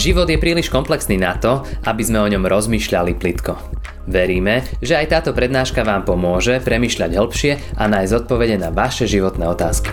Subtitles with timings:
[0.00, 3.52] Život je príliš komplexný na to, aby sme o ňom rozmýšľali plitko.
[4.08, 9.44] Veríme, že aj táto prednáška vám pomôže premyšľať hĺbšie a nájsť odpovede na vaše životné
[9.44, 9.92] otázky.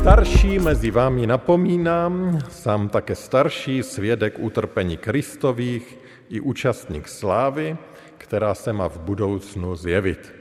[0.00, 5.84] Starší mezi vámi napomínám, sám také starší svědek utrpení Kristových
[6.32, 7.76] i účastník slávy,
[8.16, 10.32] která se má v budoucnu zjevit.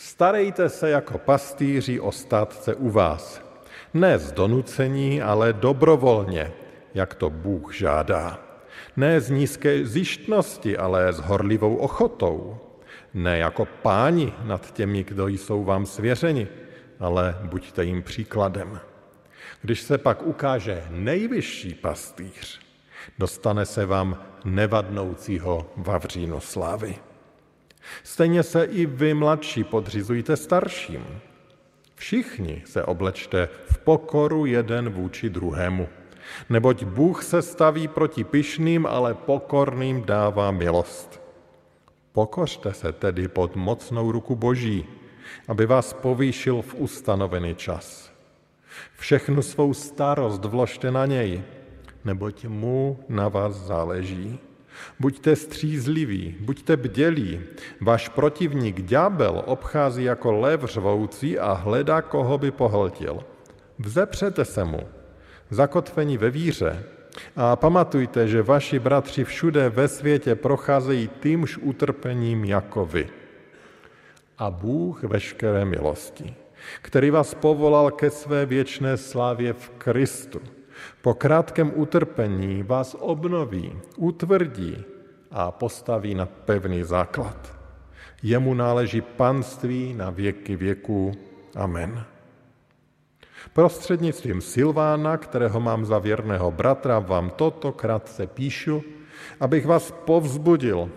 [0.00, 3.47] Starejte se jako pastýři o státce u vás.
[3.94, 6.52] Ne z donucení, ale dobrovolně,
[6.94, 8.40] jak to Bůh žádá.
[8.96, 12.58] Ne z nízké zjištnosti, ale s horlivou ochotou.
[13.14, 16.48] Ne jako páni nad těmi, kdo jsou vám svěřeni,
[17.00, 18.80] ale buďte jim příkladem.
[19.62, 22.60] Když se pak ukáže nejvyšší pastýř,
[23.18, 26.96] dostane se vám nevadnoucího vavřínu slávy.
[28.02, 31.20] Stejně se i vy mladší podřizujte starším.
[31.98, 35.88] Všichni se oblečte v pokoru jeden vůči druhému.
[36.50, 41.20] Neboť Bůh se staví proti pyšným, ale pokorným dává milost.
[42.12, 44.86] Pokořte se tedy pod mocnou ruku Boží,
[45.48, 48.12] aby vás povýšil v ustanovený čas.
[48.96, 51.42] Všechnu svou starost vložte na něj,
[52.04, 54.38] neboť mu na vás záleží.
[55.00, 57.40] Buďte střízliví, buďte bdělí.
[57.80, 63.24] Váš protivník ďábel obchází jako lev řvoucí a hledá, koho by pohltil.
[63.78, 64.80] Vzepřete se mu,
[65.50, 66.84] zakotvení ve víře.
[67.36, 73.08] A pamatujte, že vaši bratři všude ve světě procházejí týmž utrpením jako vy.
[74.38, 76.34] A Bůh veškeré milosti,
[76.82, 80.40] který vás povolal ke své věčné slávě v Kristu,
[81.02, 84.84] po krátkém utrpení vás obnoví, utvrdí
[85.30, 87.58] a postaví na pevný základ.
[88.22, 91.12] Jemu náleží panství na věky věků.
[91.56, 92.04] Amen.
[93.52, 98.82] Prostřednictvím Silvána, kterého mám za věrného bratra, vám toto krátce píšu,
[99.40, 100.90] abych vás povzbudil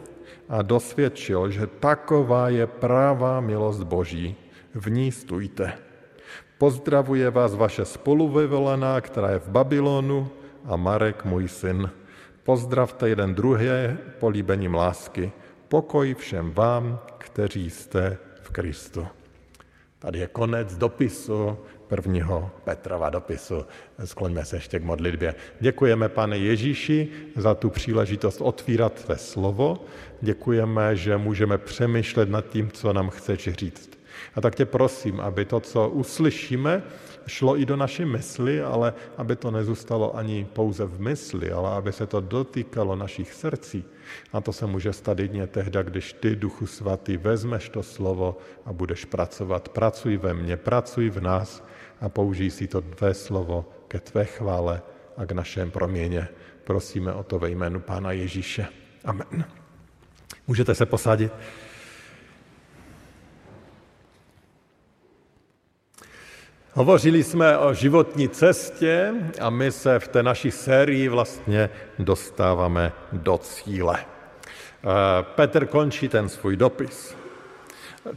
[0.50, 4.35] a dosvědčil, že taková je pravá milost Boží.
[4.73, 5.91] V ní stůjte.
[6.61, 10.29] Pozdravuje vás vaše spoluvyvolená, která je v Babylonu
[10.66, 11.89] a Marek, můj syn.
[12.44, 15.31] Pozdravte jeden druhé políbením lásky.
[15.67, 19.07] Pokoj všem vám, kteří jste v Kristu.
[19.99, 21.57] Tady je konec dopisu,
[21.88, 23.66] prvního Petrova dopisu.
[24.05, 25.35] Skloňme se ještě k modlitbě.
[25.59, 29.85] Děkujeme, pane Ježíši, za tu příležitost otvírat tvé slovo.
[30.22, 33.91] Děkujeme, že můžeme přemýšlet nad tím, co nám chceš říct.
[34.35, 36.83] A tak tě prosím, aby to, co uslyšíme,
[37.27, 41.91] šlo i do naší mysli, ale aby to nezůstalo ani pouze v mysli, ale aby
[41.91, 43.83] se to dotýkalo našich srdcí.
[44.33, 48.73] A to se může stát jedně tehdy, když ty, Duchu Svatý, vezmeš to slovo a
[48.73, 49.69] budeš pracovat.
[49.69, 51.63] Pracuj ve mně, pracuj v nás
[52.01, 54.81] a použij si to tvé slovo ke tvé chvále
[55.17, 56.27] a k našem proměně.
[56.63, 58.67] Prosíme o to ve jménu Pána Ježíše.
[59.05, 59.45] Amen.
[60.47, 61.31] Můžete se posadit.
[66.73, 73.37] Hovořili jsme o životní cestě a my se v té naší sérii vlastně dostáváme do
[73.37, 73.99] cíle.
[73.99, 74.87] Eh,
[75.21, 77.15] Petr končí ten svůj dopis.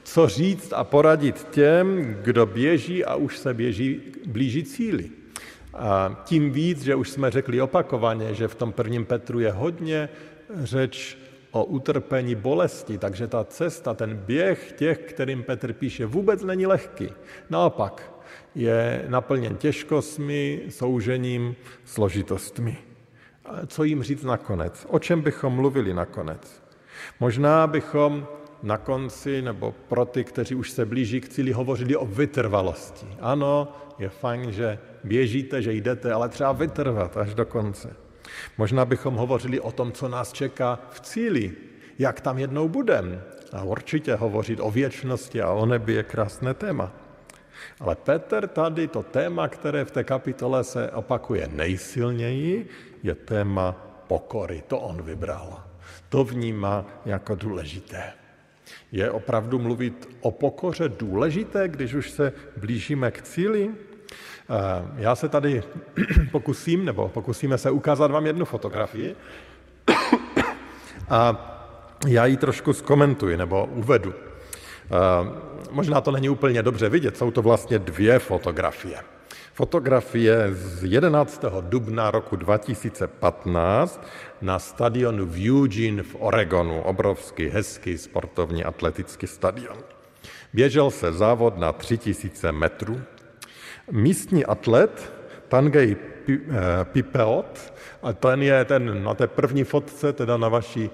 [0.02, 5.10] Co říct a poradit těm, kdo běží a už se běží, blíží cíli.
[5.74, 10.08] A tím víc, že už jsme řekli opakovaně, že v tom prvním Petru je hodně
[10.62, 11.18] řeč
[11.50, 17.08] o utrpení bolesti, takže ta cesta, ten běh těch, kterým Petr píše, vůbec není lehký.
[17.50, 18.13] Naopak,
[18.54, 22.76] je naplněn těžkostmi, soužením, složitostmi.
[23.66, 24.86] Co jim říct nakonec?
[24.88, 26.62] O čem bychom mluvili nakonec?
[27.20, 28.26] Možná bychom
[28.62, 33.06] na konci, nebo pro ty, kteří už se blíží k cíli, hovořili o vytrvalosti.
[33.20, 37.96] Ano, je fajn, že běžíte, že jdete, ale třeba vytrvat až do konce.
[38.58, 41.52] Možná bychom hovořili o tom, co nás čeká v cíli,
[41.98, 43.22] jak tam jednou budeme.
[43.52, 47.03] A určitě hovořit o věčnosti a o nebi je krásné téma.
[47.80, 52.68] Ale Petr tady to téma, které v té kapitole se opakuje nejsilněji,
[53.02, 53.72] je téma
[54.06, 54.62] pokory.
[54.66, 55.64] To on vybral.
[56.08, 58.12] To vnímá jako důležité.
[58.92, 63.70] Je opravdu mluvit o pokoře důležité, když už se blížíme k cíli?
[63.70, 64.54] Eh,
[64.96, 65.62] já se tady
[66.30, 69.16] pokusím, nebo pokusíme se ukázat vám jednu fotografii
[71.08, 71.50] a
[72.06, 74.14] já ji trošku zkomentuji nebo uvedu.
[74.84, 75.28] Eh,
[75.70, 78.96] možná to není úplně dobře vidět, jsou to vlastně dvě fotografie.
[79.54, 81.44] Fotografie z 11.
[81.60, 84.06] dubna roku 2015
[84.42, 86.82] na stadionu v Eugene v Oregonu.
[86.82, 89.76] Obrovský, hezký sportovní atletický stadion.
[90.52, 93.00] Běžel se závod na 3000 metrů.
[93.90, 95.12] Místní atlet
[95.48, 95.96] Tangej
[96.84, 97.73] Pipeot,
[98.04, 100.90] a ten je ten na té první fotce, teda na vaší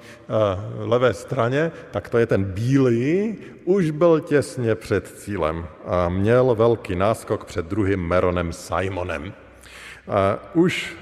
[0.79, 6.97] levé straně, tak to je ten bílý, už byl těsně před cílem a měl velký
[6.97, 9.33] náskok před druhým Meronem Simonem.
[10.55, 10.97] Už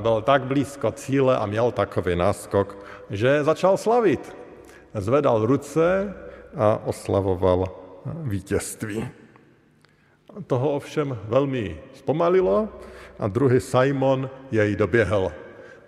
[0.00, 2.78] byl tak blízko cíle a měl takový náskok,
[3.10, 4.36] že začal slavit.
[4.94, 6.14] Zvedal ruce
[6.56, 7.64] a oslavoval
[8.06, 9.08] vítězství.
[10.46, 12.68] Toho ovšem velmi zpomalilo
[13.18, 15.32] a druhý Simon jej doběhl.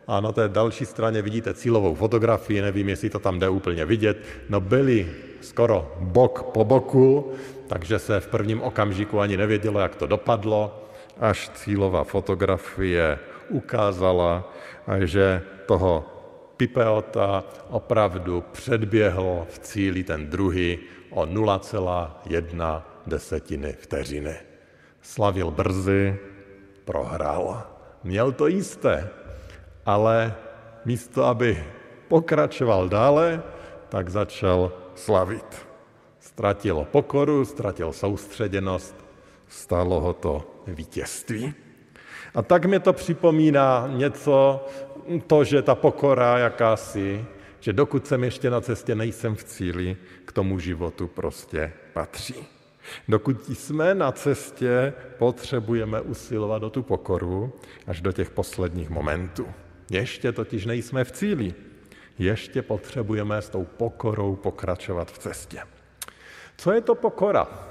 [0.06, 4.18] A na té další straně vidíte cílovou fotografii, nevím, jestli to tam jde úplně vidět,
[4.48, 7.32] no byli skoro bok po boku,
[7.66, 10.84] takže se v prvním okamžiku ani nevědělo, jak to dopadlo,
[11.20, 14.52] až cílová fotografie ukázala,
[15.04, 16.06] že toho
[16.56, 20.78] Pipeota opravdu předběhl v cíli ten druhý
[21.10, 24.34] o 0,1 desetiny vteřiny.
[25.02, 26.16] Slavil brzy,
[26.88, 27.62] prohrál.
[28.04, 29.08] Měl to jisté,
[29.86, 30.34] ale
[30.84, 31.64] místo, aby
[32.08, 33.42] pokračoval dále,
[33.88, 35.66] tak začal slavit.
[36.20, 38.96] Ztratil pokoru, ztratil soustředěnost,
[39.48, 41.54] stalo ho to vítězství.
[42.34, 44.64] A tak mi to připomíná něco,
[45.26, 47.24] to, že ta pokora jakási,
[47.60, 52.57] že dokud jsem ještě na cestě, nejsem v cíli, k tomu životu prostě patří.
[53.08, 57.52] Dokud jsme na cestě, potřebujeme usilovat o tu pokoru
[57.86, 59.46] až do těch posledních momentů.
[59.90, 61.54] Ještě totiž nejsme v cíli.
[62.18, 65.60] Ještě potřebujeme s tou pokorou pokračovat v cestě.
[66.56, 67.67] Co je to pokora?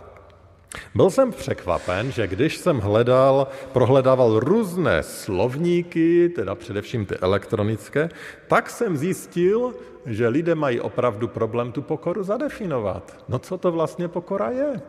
[0.96, 8.10] Byl jsem překvapen, že když jsem hledal, prohledával různé slovníky, teda především ty elektronické,
[8.48, 9.74] tak jsem zjistil,
[10.06, 13.24] že lidé mají opravdu problém tu pokoru zadefinovat.
[13.30, 14.82] No co to vlastně pokora je?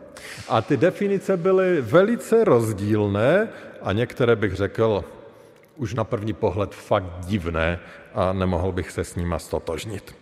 [0.49, 3.47] A ty definice byly velice rozdílné
[3.81, 5.03] a některé bych řekl
[5.77, 7.79] už na první pohled fakt divné
[8.13, 10.15] a nemohl bych se s nima stotožnit.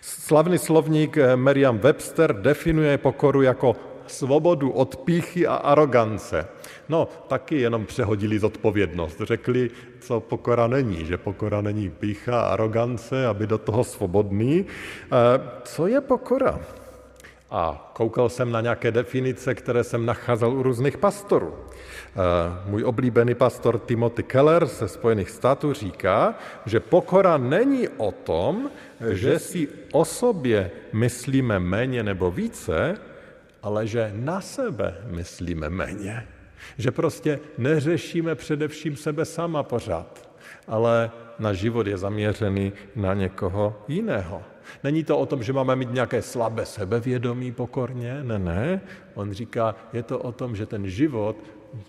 [0.00, 3.76] Slavný slovník Merriam Webster definuje pokoru jako
[4.10, 6.48] svobodu od píchy a arogance.
[6.88, 9.20] No, taky jenom přehodili zodpovědnost.
[9.24, 9.70] Řekli,
[10.00, 14.66] co pokora není, že pokora není pícha a arogance, aby do toho svobodný.
[14.66, 16.60] Eh, co je pokora?
[17.50, 21.54] A koukal jsem na nějaké definice, které jsem nacházel u různých pastorů.
[21.54, 26.34] Eh, můj oblíbený pastor Timothy Keller ze Spojených států říká,
[26.66, 28.70] že pokora není o tom,
[29.10, 32.96] že si o sobě myslíme méně nebo více,
[33.62, 36.26] ale že na sebe myslíme méně.
[36.78, 40.30] Že prostě neřešíme především sebe sama pořád,
[40.68, 44.42] ale na život je zaměřený na někoho jiného.
[44.84, 48.80] Není to o tom, že máme mít nějaké slabé sebevědomí pokorně, ne, ne.
[49.14, 51.36] On říká, je to o tom, že ten život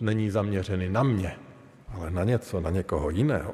[0.02, 1.36] není zaměřený na mě,
[1.94, 3.54] ale na něco, na někoho jiného.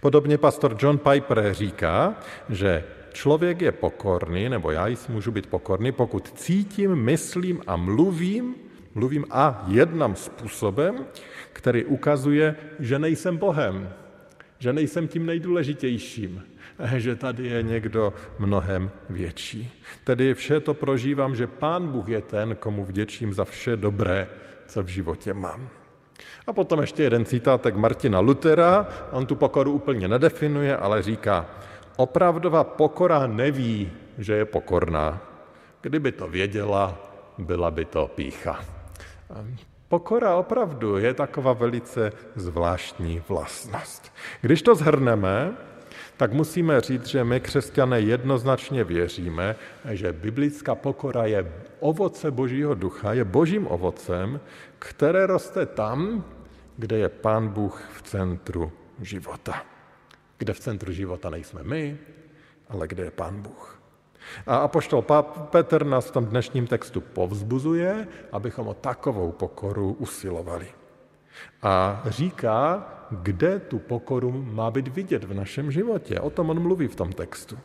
[0.00, 2.14] Podobně pastor John Piper říká,
[2.48, 2.84] že
[3.14, 8.54] člověk je pokorný, nebo já můžu být pokorný, pokud cítím, myslím a mluvím,
[8.94, 11.06] mluvím a jednám způsobem,
[11.52, 13.88] který ukazuje, že nejsem Bohem,
[14.58, 16.42] že nejsem tím nejdůležitějším,
[16.96, 19.70] že tady je někdo mnohem větší.
[20.04, 24.28] Tedy vše to prožívám, že Pán Bůh je ten, komu vděčím za vše dobré,
[24.66, 25.68] co v životě mám.
[26.46, 31.46] A potom ještě jeden citátek Martina Lutera, on tu pokoru úplně nedefinuje, ale říká,
[31.96, 35.20] Opravdová pokora neví, že je pokorná.
[35.80, 36.98] Kdyby to věděla,
[37.38, 38.64] byla by to pícha.
[39.88, 44.12] Pokora opravdu je taková velice zvláštní vlastnost.
[44.40, 45.52] Když to zhrneme,
[46.16, 49.56] tak musíme říct, že my křesťané jednoznačně věříme,
[49.90, 54.40] že biblická pokora je ovoce Božího ducha, je božím ovocem,
[54.78, 56.24] které roste tam,
[56.76, 59.73] kde je Pán Bůh v centru života
[60.38, 61.98] kde v centru života nejsme my,
[62.68, 63.80] ale kde je Pán Bůh.
[64.46, 65.04] A apoštol
[65.50, 70.66] Petr nás v tom dnešním textu povzbuzuje, abychom o takovou pokoru usilovali.
[71.62, 76.20] A říká, kde tu pokoru má být vidět v našem životě.
[76.20, 77.58] O tom on mluví v tom textu.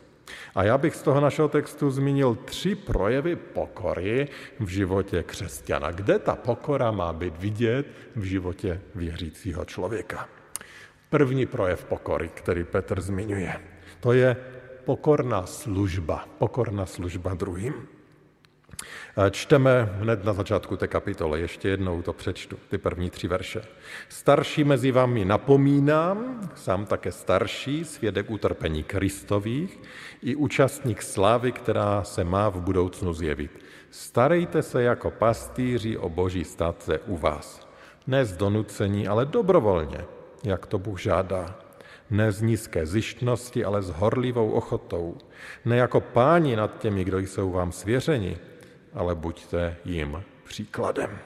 [0.54, 4.28] A já bych z toho našeho textu zmínil tři projevy pokory
[4.60, 5.90] v životě křesťana.
[5.90, 7.86] Kde ta pokora má být vidět
[8.16, 10.28] v životě věřícího člověka?
[11.10, 13.60] První projev pokory, který Petr zmiňuje,
[14.00, 14.36] to je
[14.84, 17.74] pokorná služba, pokorná služba druhým.
[19.30, 23.62] Čteme hned na začátku té kapitole, ještě jednou to přečtu, ty první tři verše.
[24.08, 29.78] Starší mezi vámi napomínám, sám také starší, svědek utrpení Kristových
[30.22, 33.64] i účastník slávy, která se má v budoucnu zjevit.
[33.90, 37.68] Starejte se jako pastýři o boží statce u vás.
[38.06, 40.04] Ne z donucení, ale dobrovolně,
[40.44, 41.58] jak to Bůh žádá.
[42.10, 45.16] Ne z nízké zjištnosti, ale s horlivou ochotou.
[45.64, 48.38] Ne jako páni nad těmi, kdo jsou vám svěřeni,
[48.94, 51.18] ale buďte jim příkladem.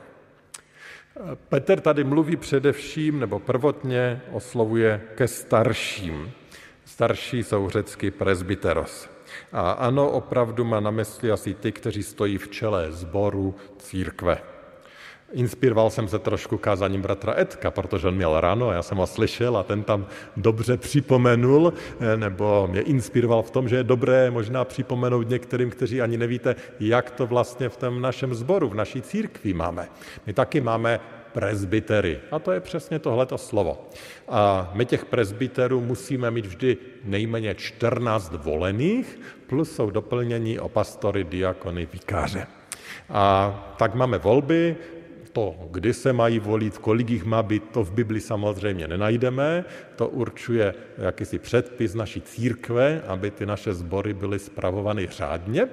[1.49, 6.33] Petr tady mluví především, nebo prvotně oslovuje ke starším.
[6.85, 9.09] Starší jsou řecky presbyteros.
[9.53, 14.54] A ano, opravdu má na mysli asi ty, kteří stojí v čele sboru církve.
[15.35, 19.07] Inspiroval jsem se trošku kázaním bratra Edka, protože on měl ráno a já jsem ho
[19.07, 24.31] slyšel a ten tam dobře připomenul, eh, nebo mě inspiroval v tom, že je dobré
[24.31, 29.03] možná připomenout některým, kteří ani nevíte, jak to vlastně v tom našem sboru, v naší
[29.03, 29.89] církvi máme.
[30.27, 31.01] My taky máme
[31.35, 32.21] presbytery.
[32.31, 33.91] A to je přesně tohleto slovo.
[34.29, 41.25] A my těch presbyterů musíme mít vždy nejméně 14 volených, plus jsou doplnění o pastory,
[41.25, 42.47] diakony, vikáře.
[43.11, 44.77] A tak máme volby,
[45.35, 49.65] to, kdy se mají volit, kolik jich má být, to v Bibli samozřejmě nenajdeme.
[49.97, 55.69] To určuje jakýsi předpis naší církve, aby ty naše sbory byly spravovány řádně.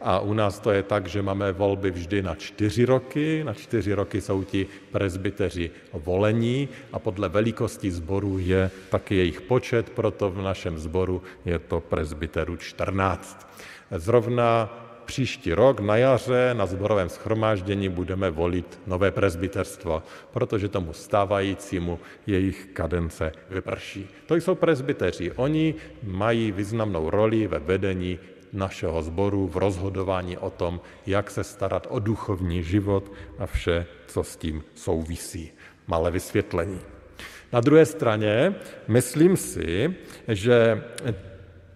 [0.00, 3.44] A u nás to je tak, že máme volby vždy na čtyři roky.
[3.44, 9.90] Na čtyři roky jsou ti prezbyteři volení a podle velikosti sboru je taky jejich počet,
[9.90, 13.46] proto v našem sboru je to prezbyteru 14.
[13.90, 14.70] Zrovna
[15.10, 22.70] příští rok na jaře na zborovém schromáždění budeme volit nové prezbyterstvo, protože tomu stávajícímu jejich
[22.72, 24.06] kadence vyprší.
[24.26, 25.32] To jsou prezbyteři.
[25.32, 28.18] Oni mají významnou roli ve vedení
[28.52, 34.22] našeho sboru v rozhodování o tom, jak se starat o duchovní život a vše, co
[34.22, 35.50] s tím souvisí.
[35.86, 36.78] Malé vysvětlení.
[37.52, 38.54] Na druhé straně
[38.88, 39.94] myslím si,
[40.28, 40.82] že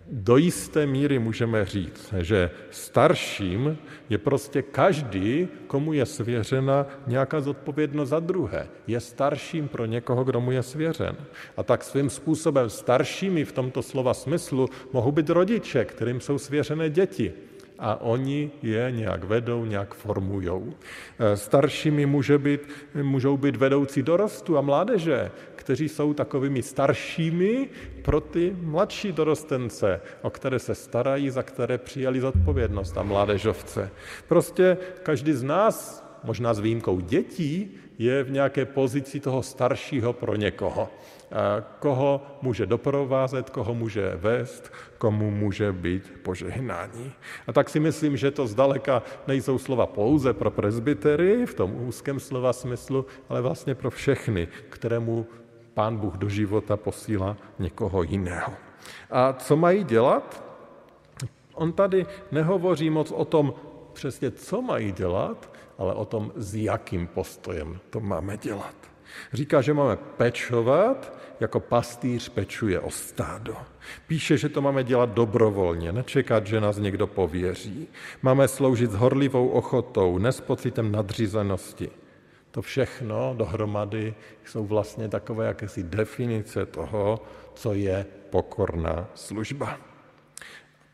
[0.08, 3.78] do jisté míry můžeme říct, že starším
[4.10, 8.68] je prostě každý, komu je svěřena nějaká zodpovědnost za druhé.
[8.86, 11.16] Je starším pro někoho, kdo mu je svěřen.
[11.56, 16.90] A tak svým způsobem staršími v tomto slova smyslu mohou být rodiče, kterým jsou svěřené
[16.90, 17.32] děti
[17.78, 20.72] a oni je nějak vedou, nějak formujou.
[21.18, 22.60] E, staršími může být,
[23.02, 27.68] můžou být vedoucí dorostu a mládeže, kteří jsou takovými staršími
[28.02, 33.90] pro ty mladší dorostence, o které se starají, za které přijali zodpovědnost a mládežovce.
[34.28, 40.36] Prostě každý z nás, možná s výjimkou dětí, je v nějaké pozici toho staršího pro
[40.36, 40.88] někoho
[41.78, 47.12] koho může doprovázet, koho může vést, komu může být požehnání.
[47.46, 52.20] A tak si myslím, že to zdaleka nejsou slova pouze pro presbytery v tom úzkém
[52.20, 55.26] slova smyslu, ale vlastně pro všechny, kterému
[55.74, 58.52] Pán Bůh do života posílá někoho jiného.
[59.10, 60.44] A co mají dělat?
[61.54, 63.54] On tady nehovoří moc o tom
[63.92, 68.93] přesně, co mají dělat, ale o tom, s jakým postojem to máme dělat.
[69.32, 73.56] Říká, že máme pečovat, jako pastýř pečuje o stádo.
[74.06, 77.88] Píše, že to máme dělat dobrovolně, nečekat, že nás někdo pověří.
[78.22, 81.90] Máme sloužit s horlivou ochotou, ne s pocitem nadřízenosti.
[82.50, 87.20] To všechno dohromady jsou vlastně takové jakési definice toho,
[87.54, 89.78] co je pokorná služba.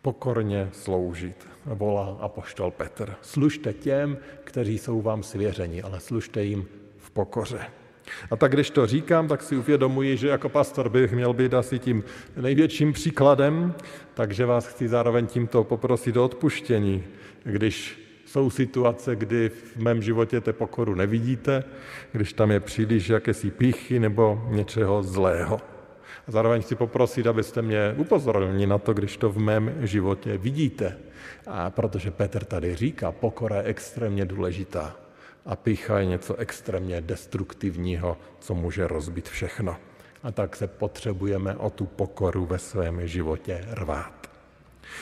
[0.03, 3.15] Pokorně sloužit, volá apoštol Petr.
[3.23, 7.80] Služte těm, kteří jsou vám svěřeni, ale služte jim v pokoře.
[8.31, 11.79] A tak když to říkám, tak si uvědomuji, že jako pastor bych měl být asi
[11.79, 12.05] tím
[12.37, 13.75] největším příkladem,
[14.15, 17.05] takže vás chci zároveň tímto poprosit o odpuštění,
[17.45, 21.65] když jsou situace, kdy v mém životě té pokoru nevidíte,
[22.13, 25.61] když tam je příliš jakési píchy nebo něčeho zlého.
[26.29, 30.99] A zároveň chci poprosit, abyste mě upozornili na to, když to v mém životě vidíte.
[31.47, 34.97] A protože Petr tady říká, pokora je extrémně důležitá
[35.47, 39.77] a pícha je něco extrémně destruktivního, co může rozbít všechno.
[40.23, 44.31] A tak se potřebujeme o tu pokoru ve svém životě rvát.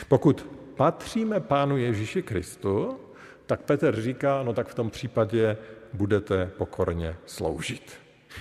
[0.08, 3.00] Pokud patříme Pánu Ježíši Kristu,
[3.46, 5.56] tak Petr říká, no tak v tom případě
[5.92, 7.92] budete pokorně sloužit.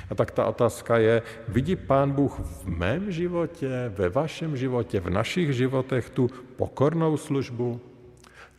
[0.10, 5.10] A tak ta otázka je, vidí Pán Bůh v mém životě, ve vašem životě, v
[5.10, 7.82] našich životech tu pokornou službu?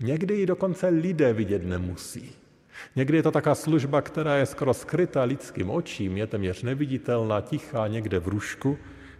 [0.00, 2.38] Někdy ji dokonce lidé vidět nemusí.
[2.97, 7.87] Někdy je to taká služba, která je skoro skrytá lidským očím, je téměř neviditelná, tichá
[7.87, 8.78] někde v rušku,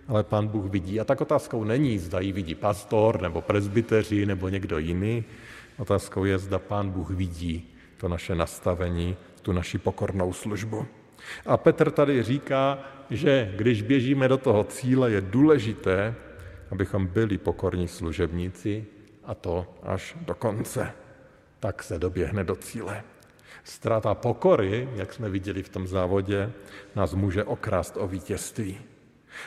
[0.09, 1.01] ale pán Bůh vidí.
[1.01, 5.25] A tak otázkou není, zda ji vidí pastor, nebo prezbyteři, nebo někdo jiný.
[5.79, 10.87] Otázkou je, zda pán Bůh vidí to naše nastavení, tu naši pokornou službu.
[11.47, 12.79] A Petr tady říká,
[13.11, 16.15] že když běžíme do toho cíle, je důležité,
[16.71, 18.87] abychom byli pokorní služebníci
[19.25, 20.93] a to až do konce.
[21.61, 23.03] Tak se doběhne do cíle.
[23.69, 26.53] Ztráta pokory, jak jsme viděli v tom závodě,
[26.97, 28.79] nás může okrást o vítězství.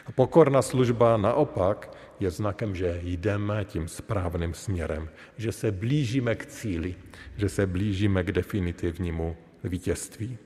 [0.05, 6.45] A pokorná služba naopak je znakem, že jdeme tím správným směrem, že se blížíme k
[6.45, 6.95] cíli,
[7.37, 10.37] že se blížíme k definitivnímu vítězství.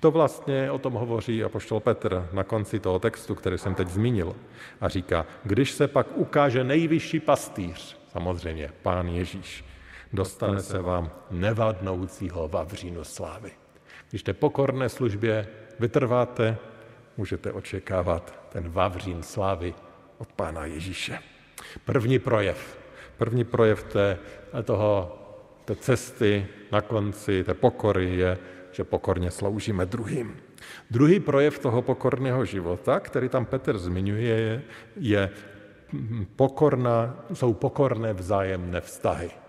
[0.00, 4.36] To vlastně o tom hovoří apoštol Petr na konci toho textu, který jsem teď zmínil.
[4.80, 9.64] A říká, když se pak ukáže nejvyšší pastýř, samozřejmě pán Ježíš,
[10.14, 13.50] dostane se vám nevadnoucího vavřínu slávy.
[14.10, 16.56] Když té pokorné službě vytrváte,
[17.16, 19.74] můžete očekávat ten vavřín slávy
[20.18, 21.18] od Pána Ježíše.
[21.84, 22.78] První projev,
[23.18, 24.18] první projev té,
[24.64, 25.18] toho,
[25.64, 28.38] té cesty na konci, té pokory je,
[28.72, 30.36] že pokorně sloužíme druhým.
[30.90, 34.62] Druhý projev toho pokorného života, který tam Petr zmiňuje, je,
[34.96, 35.30] je
[36.36, 39.43] pokorná, jsou pokorné vzájemné vztahy.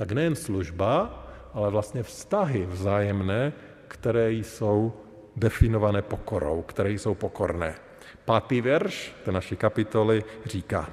[0.00, 3.52] Tak nejen služba, ale vlastně vztahy vzájemné,
[3.88, 4.92] které jsou
[5.36, 7.74] definované pokorou, které jsou pokorné.
[8.24, 10.88] Pátý verš té naší kapitoly říká,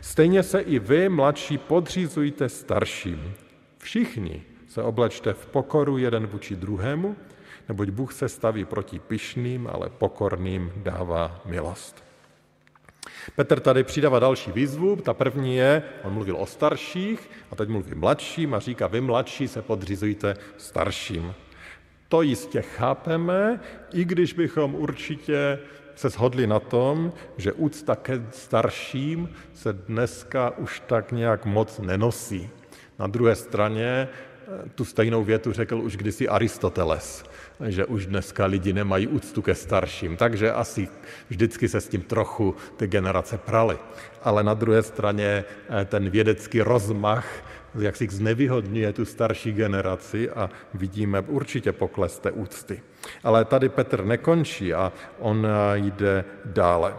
[0.00, 3.34] stejně se i vy, mladší, podřízujte starším.
[3.78, 7.16] Všichni se oblečte v pokoru jeden vůči druhému,
[7.68, 12.09] neboť Bůh se staví proti pyšným, ale pokorným dává milost.
[13.36, 14.96] Petr tady přidává další výzvu.
[14.96, 19.48] Ta první je, on mluvil o starších a teď mluví mladším a říká, vy mladší
[19.48, 21.34] se podřizujte starším.
[22.08, 23.60] To jistě chápeme,
[23.92, 25.58] i když bychom určitě
[25.94, 32.50] se shodli na tom, že úcta ke starším se dneska už tak nějak moc nenosí.
[32.98, 34.08] Na druhé straně
[34.74, 37.24] tu stejnou větu řekl už kdysi Aristoteles,
[37.66, 40.88] že už dneska lidi nemají úctu ke starším, takže asi
[41.28, 43.78] vždycky se s tím trochu ty generace praly.
[44.22, 45.44] Ale na druhé straně
[45.80, 47.26] eh, ten vědecký rozmach
[47.78, 52.82] jak si znevýhodňuje tu starší generaci a vidíme určitě pokles té úcty.
[53.24, 56.94] Ale tady Petr nekončí a on eh, jde dále.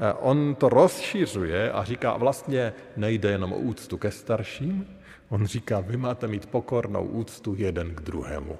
[0.00, 4.95] Eh, on to rozšířuje a říká, vlastně nejde jenom o úctu ke starším,
[5.28, 8.58] on říká, vy máte mít pokornou úctu jeden k druhému.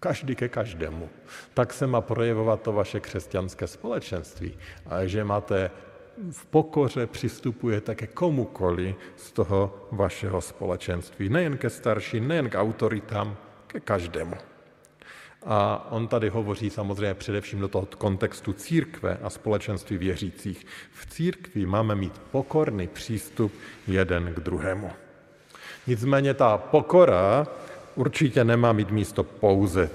[0.00, 1.08] Každý ke každému.
[1.54, 4.58] Tak se má projevovat to vaše křesťanské společenství.
[4.86, 5.70] A že máte
[6.30, 11.28] v pokoře přistupujete ke komukoli z toho vašeho společenství.
[11.28, 14.36] Nejen ke starším, nejen k autoritám, ke každému.
[15.46, 20.66] A on tady hovoří samozřejmě především do toho kontextu církve a společenství věřících.
[20.92, 23.52] V církvi máme mít pokorný přístup
[23.86, 24.90] jeden k druhému.
[25.86, 27.46] Nicméně ta pokora
[27.94, 29.90] určitě nemá mít místo pouze,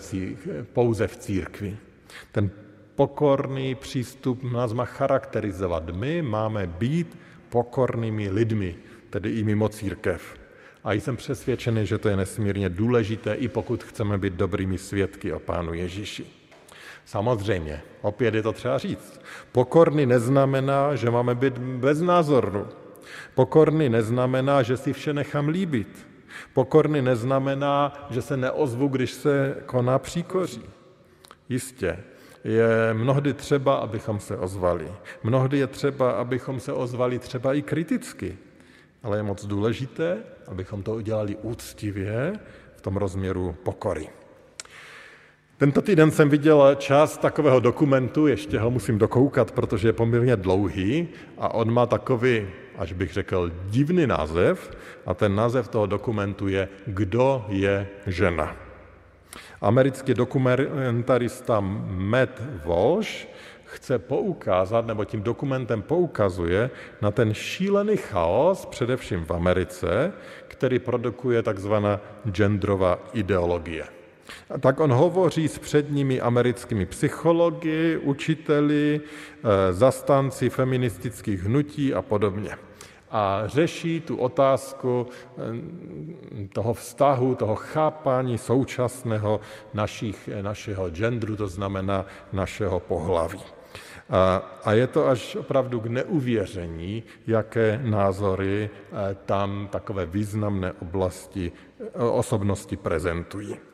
[0.73, 1.77] pouze v církvi.
[2.31, 2.49] Ten
[2.95, 5.89] pokorný přístup nás má charakterizovat.
[5.89, 7.17] My máme být
[7.49, 8.75] pokornými lidmi,
[9.09, 10.35] tedy i mimo církev.
[10.83, 15.39] A jsem přesvědčený, že to je nesmírně důležité, i pokud chceme být dobrými svědky o
[15.39, 16.25] Pánu Ježíši.
[17.05, 19.21] Samozřejmě, opět je to třeba říct.
[19.51, 22.80] Pokorný neznamená, že máme být beznázorní.
[23.35, 26.07] Pokorný neznamená, že si vše nechám líbit.
[26.53, 30.63] Pokorný neznamená, že se neozvu, když se koná příkoří.
[31.49, 31.99] Jistě,
[32.43, 34.91] je mnohdy třeba, abychom se ozvali.
[35.23, 38.37] Mnohdy je třeba, abychom se ozvali třeba i kriticky.
[39.03, 42.33] Ale je moc důležité, abychom to udělali úctivě
[42.75, 44.09] v tom rozměru pokory.
[45.61, 51.07] Tento týden jsem viděl část takového dokumentu, ještě ho musím dokoukat, protože je poměrně dlouhý
[51.37, 52.47] a on má takový,
[52.77, 54.71] až bych řekl, divný název
[55.05, 58.55] a ten název toho dokumentu je Kdo je žena.
[59.61, 63.27] Americký dokumentarista Matt Walsh
[63.63, 66.69] chce poukázat, nebo tím dokumentem poukazuje
[67.01, 70.13] na ten šílený chaos, především v Americe,
[70.47, 71.99] který produkuje takzvaná
[72.31, 74.00] genderová ideologie.
[74.59, 82.57] Tak on hovoří s předními americkými psychologi, učiteli, eh, zastánci feministických hnutí a podobně
[83.11, 85.41] a řeší tu otázku eh,
[86.53, 89.39] toho vztahu, toho chápání současného
[89.73, 93.39] našich, našeho genderu, to znamená našeho pohlaví.
[94.09, 101.51] A, a je to až opravdu k neuvěření, jaké názory eh, tam takové významné oblasti
[101.95, 103.70] osobnosti prezentují.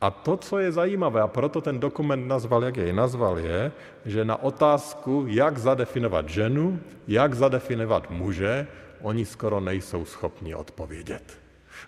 [0.00, 3.72] A to, co je zajímavé, a proto ten dokument nazval, jak jej nazval, je,
[4.04, 8.66] že na otázku, jak zadefinovat ženu, jak zadefinovat muže,
[9.00, 11.38] oni skoro nejsou schopni odpovědět.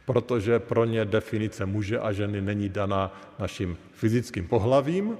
[0.04, 5.16] Protože pro ně definice muže a ženy není daná naším fyzickým pohlavím,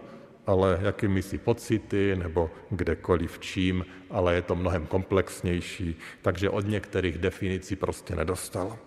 [0.49, 7.19] ale jakými si pocity nebo kdekoliv čím, ale je to mnohem komplexnější, takže od některých
[7.19, 8.79] definicí prostě nedostal.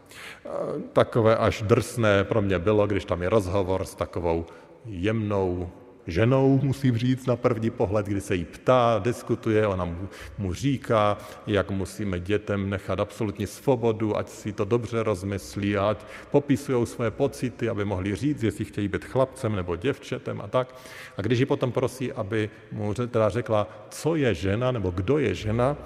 [0.94, 4.46] Takové až drsné pro mě bylo, když tam je rozhovor s takovou
[4.86, 5.70] jemnou
[6.12, 11.18] ženou, musím říct na první pohled, kdy se jí ptá, diskutuje, ona mu, mu říká,
[11.48, 17.70] jak musíme dětem nechat absolutní svobodu, ať si to dobře rozmyslí, ať popisují své pocity,
[17.70, 20.76] aby mohli říct, jestli chtějí být chlapcem nebo děvčetem a tak.
[21.18, 25.36] A když ji potom prosí, aby mu teda řekla, co je žena nebo kdo je
[25.36, 25.78] žena,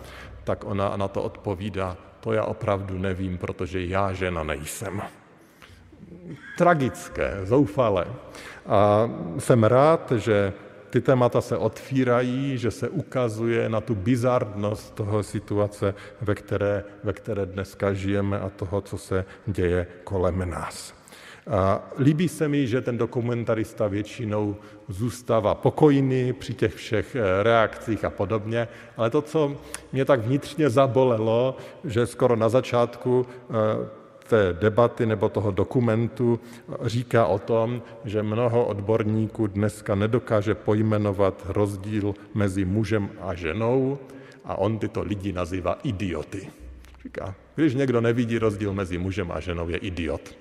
[0.43, 5.01] tak ona na to odpovídá, to já opravdu nevím, protože já žena nejsem
[6.57, 8.05] tragické, zoufalé.
[8.65, 10.53] A jsem rád, že
[10.89, 17.13] ty témata se otvírají, že se ukazuje na tu bizardnost toho situace, ve které, ve
[17.13, 20.93] které dneska žijeme a toho, co se děje kolem nás.
[21.47, 24.55] A líbí se mi, že ten dokumentarista většinou
[24.87, 29.55] zůstává pokojný při těch všech eh, reakcích a podobně, ale to, co
[29.91, 36.39] mě tak vnitřně zabolelo, že skoro na začátku eh, té debaty nebo toho dokumentu
[36.83, 43.97] říká o tom, že mnoho odborníků dneska nedokáže pojmenovat rozdíl mezi mužem a ženou
[44.45, 46.49] a on tyto lidi nazývá idioty.
[47.03, 50.37] Říká, když někdo nevidí rozdíl mezi mužem a ženou, je idiot.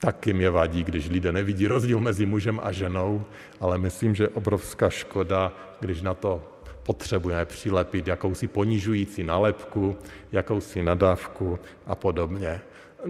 [0.00, 3.24] Taky mě vadí, když lidé nevidí rozdíl mezi mužem a ženou,
[3.60, 6.57] ale myslím, že je obrovská škoda, když na to
[6.88, 9.96] potřebujeme přilepit jakousi ponižující nalepku,
[10.32, 12.60] jakousi nadávku a podobně.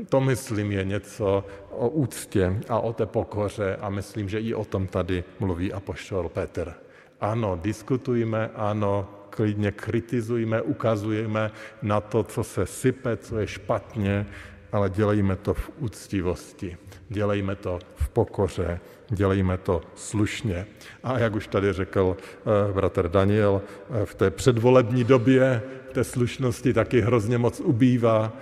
[0.09, 4.65] To, myslím, je něco o úctě a o té pokoře a myslím, že i o
[4.65, 6.75] tom tady mluví apoštol Petr.
[7.21, 11.51] Ano, diskutujme, ano, klidně kritizujme, ukazujeme
[11.83, 14.27] na to, co se sype, co je špatně,
[14.73, 16.77] ale dělejme to v úctivosti,
[17.09, 20.67] dělejme to v pokoře, dělejme to slušně.
[21.03, 26.73] A jak už tady řekl eh, bratr Daniel, eh, v té předvolební době té slušnosti
[26.73, 28.33] taky hrozně moc ubývá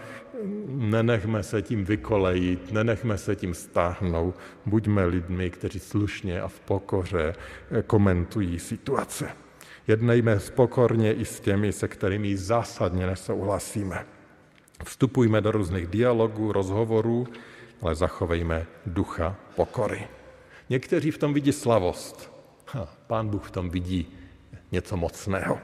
[0.69, 4.35] nenechme se tím vykolejit, nenechme se tím stáhnout,
[4.67, 7.35] buďme lidmi, kteří slušně a v pokoře
[7.71, 9.29] eh, komentují situace.
[9.87, 14.07] Jednejme spokorně i s těmi, se kterými zásadně nesouhlasíme.
[14.85, 17.27] Vstupujme do různých dialogů, rozhovorů,
[17.83, 20.16] ale zachovejme ducha pokory.
[20.71, 22.33] Někteří v tom vidí slavost.
[22.67, 24.13] Ha, pán Bůh v tom vidí
[24.73, 25.59] něco mocného.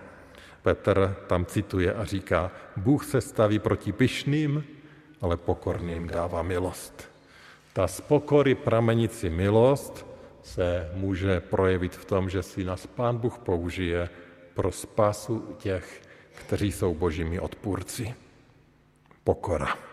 [0.63, 4.65] Petr tam cituje a říká, Bůh se staví proti pyšným,
[5.21, 7.09] ale pokorným dává milost.
[7.73, 10.07] Ta z pokory pramenící milost
[10.43, 14.09] se může projevit v tom, že si nás Pán Bůh použije
[14.55, 16.03] pro spásu těch,
[16.35, 18.15] kteří jsou božími odpůrci.
[19.25, 19.92] Pokora.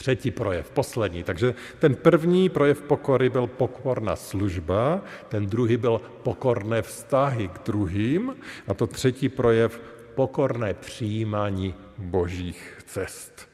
[0.00, 1.22] Třetí projev, poslední.
[1.22, 8.36] Takže ten první projev pokory byl pokorná služba, ten druhý byl pokorné vztahy k druhým
[8.68, 9.80] a to třetí projev
[10.14, 13.48] pokorné přijímání božích cest.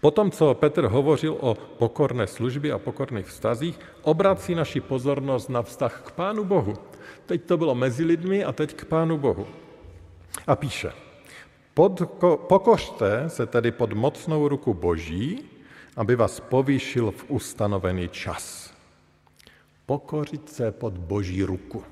[0.00, 6.02] Potom, co Petr hovořil o pokorné službě a pokorných vztazích, obrací naši pozornost na vztah
[6.06, 6.74] k Pánu Bohu.
[7.26, 9.46] Teď to bylo mezi lidmi a teď k Pánu Bohu.
[10.46, 10.92] A píše,
[12.36, 15.44] pokořte se tedy pod mocnou ruku Boží,
[15.96, 18.74] aby vás povýšil v ustanovený čas.
[19.86, 21.84] Pokořit se pod Boží ruku.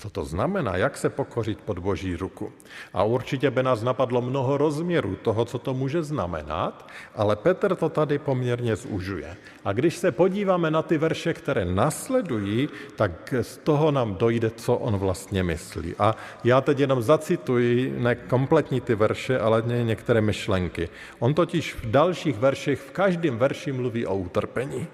[0.00, 0.76] Co to znamená?
[0.76, 2.52] Jak se pokořit pod Boží ruku?
[2.92, 7.88] A určitě by nás napadlo mnoho rozměrů toho, co to může znamenat, ale Petr to
[7.88, 9.36] tady poměrně zužuje.
[9.64, 14.74] A když se podíváme na ty verše, které nasledují, tak z toho nám dojde, co
[14.76, 15.94] on vlastně myslí.
[15.98, 20.88] A já teď jenom zacituji ne kompletní ty verše, ale některé myšlenky.
[21.18, 24.86] On totiž v dalších verších, v každém verši mluví o utrpení.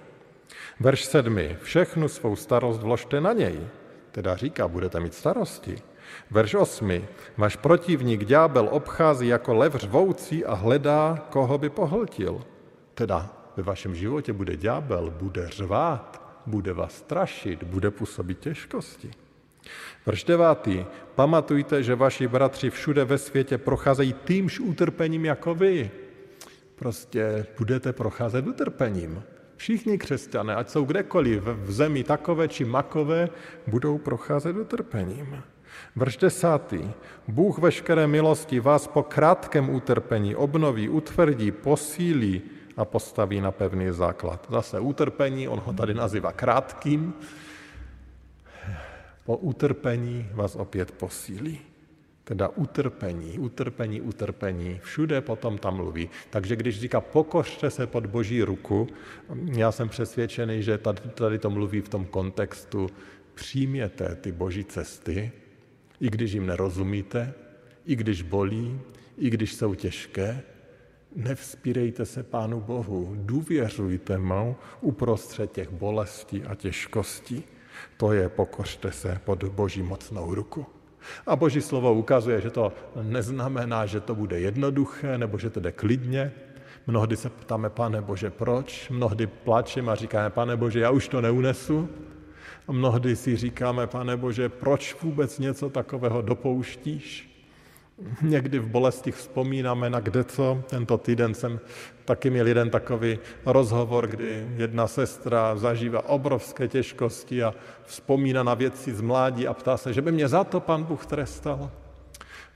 [0.80, 1.56] Verš sedmi.
[1.62, 3.85] Všechnu svou starost vložte na něj
[4.16, 5.76] teda říká, budete mít starosti.
[6.30, 7.02] Verš 8.
[7.36, 12.40] Váš protivník ďábel obchází jako lev řvoucí a hledá, koho by pohltil.
[12.94, 19.10] Teda ve vašem životě bude ďábel, bude řvát, bude vás strašit, bude působit těžkosti.
[20.06, 20.68] Verš 9.
[21.14, 25.90] Pamatujte, že vaši bratři všude ve světě procházejí týmž utrpením jako vy.
[26.76, 29.22] Prostě budete procházet utrpením.
[29.56, 33.28] Všichni křesťané, ať jsou kdekoliv v zemi takové či makové,
[33.66, 35.42] budou procházet utrpením.
[35.96, 36.90] Vrš desátý.
[37.28, 42.42] Bůh veškeré milosti vás po krátkém utrpení obnoví, utvrdí, posílí
[42.76, 44.46] a postaví na pevný základ.
[44.50, 47.14] Zase utrpení, on ho tady nazývá krátkým.
[49.24, 51.60] Po utrpení vás opět posílí.
[52.26, 56.10] Teda utrpení, utrpení, utrpení, všude potom tam mluví.
[56.30, 58.86] Takže když říká pokořte se pod boží ruku,
[59.54, 62.90] já jsem přesvědčený, že tady, tady to mluví v tom kontextu
[63.34, 65.32] přijměte ty boží cesty,
[66.00, 67.34] i když jim nerozumíte,
[67.84, 68.80] i když bolí,
[69.18, 70.42] i když jsou těžké,
[71.16, 77.44] Nevzpírejte se Pánu Bohu, důvěřujte mu uprostřed těch bolestí a těžkostí.
[77.96, 80.66] To je pokořte se pod Boží mocnou ruku.
[81.26, 85.72] A Boží slovo ukazuje, že to neznamená, že to bude jednoduché nebo že to jde
[85.72, 86.32] klidně.
[86.86, 88.90] Mnohdy se ptáme, pane Bože, proč?
[88.90, 91.88] Mnohdy plačeme a říkáme, pane Bože, já už to neunesu.
[92.68, 97.35] A mnohdy si říkáme, pane Bože, proč vůbec něco takového dopouštíš?
[98.22, 100.62] Někdy v bolesti vzpomínáme na kde co.
[100.70, 101.60] Tento týden jsem
[102.04, 107.54] taky měl jeden takový rozhovor, kdy jedna sestra zažívá obrovské těžkosti a
[107.84, 111.06] vzpomíná na věci z mládí a ptá se, že by mě za to pan Bůh
[111.06, 111.70] trestal.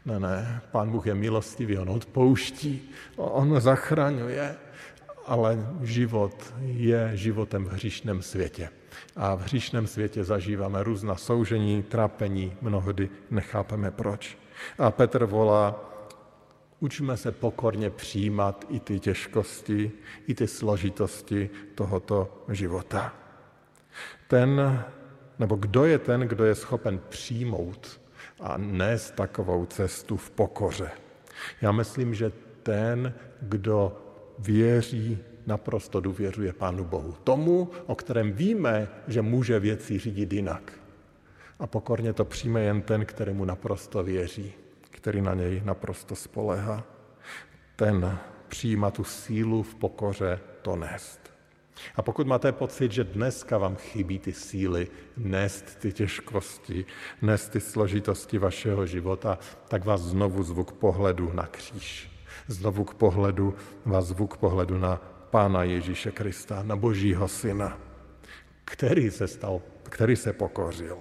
[0.05, 4.57] Ne, ne, pán Bůh je milostivý, on odpouští, on zachraňuje,
[5.27, 8.69] ale život je životem v hříšném světě.
[9.17, 14.39] A v hříšném světě zažíváme různá soužení, trápení, mnohdy nechápeme proč.
[14.79, 15.91] A Petr volá,
[16.81, 19.93] učme se pokorně přijímat i ty těžkosti,
[20.27, 23.15] i ty složitosti tohoto života.
[24.29, 24.83] Ten,
[25.39, 28.01] nebo kdo je ten, kdo je schopen přijmout
[28.41, 30.91] a nést takovou cestu v pokoře?
[31.63, 33.97] Já myslím, že ten, kdo
[34.39, 37.17] věří, naprosto důvěřuje Pánu Bohu.
[37.25, 40.73] Tomu, o kterém víme, že může věci řídit jinak.
[41.61, 44.53] A pokorně to přijme jen ten, kterému naprosto věří,
[44.91, 46.85] který na něj naprosto spolehá.
[47.77, 48.19] Ten
[48.49, 51.21] přijíma tu sílu v pokoře to nést.
[51.97, 56.85] A pokud máte pocit, že dneska vám chybí ty síly nést ty těžkosti,
[57.23, 62.11] nést ty složitosti vašeho života, tak vás znovu zvuk pohledu na kříž.
[62.47, 64.97] Znovu k pohledu vás zvuk pohledu na
[65.31, 67.79] Pána Ježíše Krista, na Božího Syna,
[68.65, 70.99] který se stal, který se pokořil.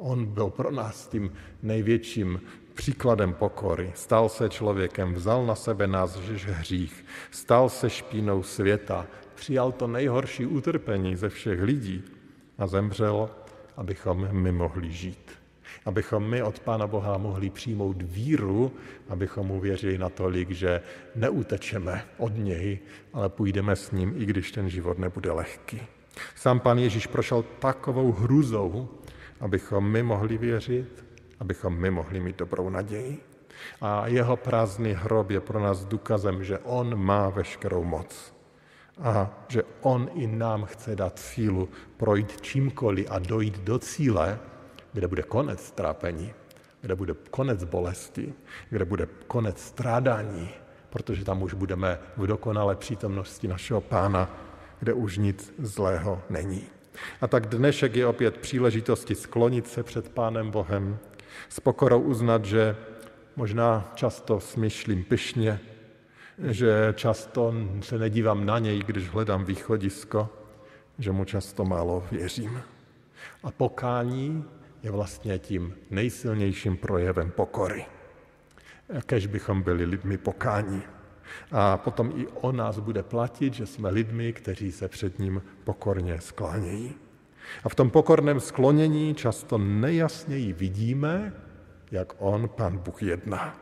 [0.00, 1.32] On byl pro nás tím
[1.62, 2.40] největším
[2.74, 3.92] příkladem pokory.
[3.94, 6.10] Stal se člověkem, vzal na sebe náš
[6.46, 12.02] hřích, stal se špínou světa, přijal to nejhorší utrpení ze všech lidí
[12.58, 13.30] a zemřel,
[13.76, 15.30] abychom my mohli žít.
[15.84, 18.72] Abychom my od Pána Boha mohli přijmout víru,
[19.08, 20.82] abychom mu věřili natolik, že
[21.14, 22.78] neutečeme od něj,
[23.12, 25.80] ale půjdeme s ním, i když ten život nebude lehký.
[26.36, 28.88] Sám Pán Ježíš prošel takovou hruzou,
[29.40, 31.04] abychom my mohli věřit,
[31.40, 33.18] abychom my mohli mít dobrou naději.
[33.80, 38.34] A jeho prázdný hrob je pro nás důkazem, že on má veškerou moc
[39.02, 44.38] a že on i nám chce dát sílu projít čímkoliv a dojít do cíle,
[44.92, 46.32] kde bude konec trápení,
[46.80, 48.34] kde bude konec bolesti,
[48.70, 50.50] kde bude konec strádání,
[50.90, 54.30] protože tam už budeme v dokonalé přítomnosti našeho pána,
[54.80, 56.77] kde už nic zlého není.
[57.20, 60.98] A tak dnešek je opět příležitosti sklonit se před Pánem Bohem,
[61.48, 62.76] s pokorou uznat, že
[63.36, 65.60] možná často smyšlím pyšně,
[66.38, 70.28] že často se nedívám na něj, když hledám východisko,
[70.98, 72.62] že mu často málo věřím.
[73.42, 74.44] A pokání
[74.82, 77.86] je vlastně tím nejsilnějším projevem pokory.
[79.06, 80.82] Kež bychom byli lidmi pokání.
[81.52, 86.20] A potom i o nás bude platit, že jsme lidmi, kteří se před ním pokorně
[86.20, 86.94] sklánějí.
[87.64, 91.32] A v tom pokorném sklonění často nejasněji vidíme,
[91.90, 93.56] jak on, pan Bůh, jedná.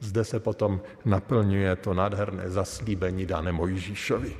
[0.00, 4.36] Zde se potom naplňuje to nádherné zaslíbení dané Mojžíšovi.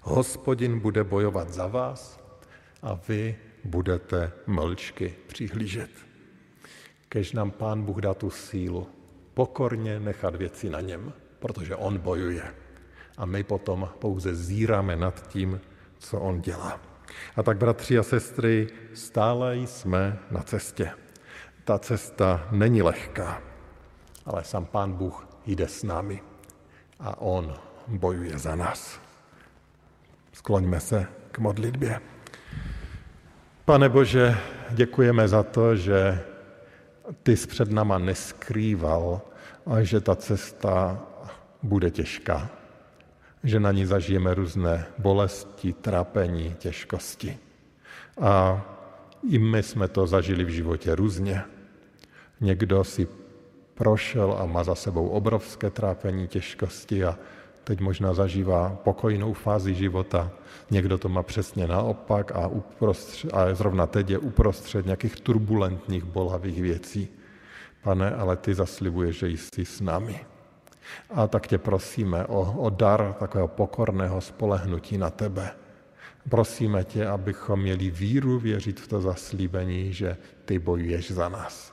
[0.00, 2.20] Hospodin bude bojovat za vás
[2.82, 5.90] a vy budete mlčky přihlížet.
[7.08, 8.86] Kež nám Pán Bůh dá tu sílu
[9.34, 12.54] pokorně nechat věci na něm, protože on bojuje.
[13.16, 15.60] A my potom pouze zíráme nad tím,
[15.98, 16.80] co on dělá.
[17.36, 20.90] A tak, bratři a sestry, stále jsme na cestě.
[21.64, 23.42] Ta cesta není lehká,
[24.26, 26.22] ale sám Pán Bůh jde s námi
[27.00, 27.54] a On
[27.88, 29.00] bojuje za nás.
[30.32, 32.00] Skloňme se k modlitbě.
[33.64, 34.36] Pane Bože,
[34.70, 36.24] děkujeme za to, že
[37.22, 39.20] ty jsi před náma neskrýval
[39.80, 41.00] že ta cesta
[41.62, 42.50] bude těžká.
[43.44, 47.38] Že na ní zažijeme různé bolesti, trápení, těžkosti.
[48.20, 48.62] A
[49.30, 51.42] i my jsme to zažili v životě různě.
[52.40, 53.08] Někdo si
[53.74, 57.18] prošel a má za sebou obrovské trápení, těžkosti a
[57.64, 60.30] teď možná zažívá pokojnou fázi života.
[60.70, 66.62] Někdo to má přesně naopak a, uprostřed, a zrovna teď je uprostřed nějakých turbulentních, bolavých
[66.62, 67.08] věcí.
[67.82, 70.20] Pane, ale ty zaslibuješ, že jsi s námi.
[71.10, 75.50] A tak tě prosíme o, o dar takového pokorného spolehnutí na tebe.
[76.28, 81.72] Prosíme tě, abychom měli víru věřit v to zaslíbení, že ty bojuješ za nás.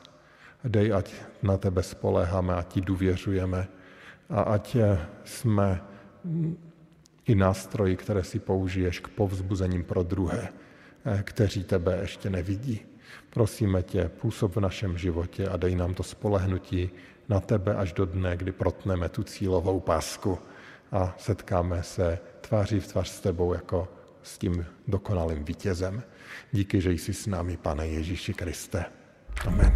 [0.64, 3.68] Dej, ať na tebe spoleháme a ti důvěřujeme
[4.30, 4.78] a ať
[5.24, 5.82] jsme
[7.26, 10.50] i nástroji, které si použiješ k povzbuzením pro druhé,
[11.24, 12.82] kteří tebe ještě nevidí.
[13.30, 16.90] Prosíme tě, působ v našem životě a dej nám to spolehnutí
[17.30, 20.40] na tebe až do dne, kdy protneme tu cílovou pásku
[20.92, 23.88] a setkáme se tváří v tvář s tebou jako
[24.24, 26.04] s tím dokonalým vítězem.
[26.52, 28.86] Díky, že jsi s námi, pane Ježíši Kriste.
[29.48, 29.76] Amen.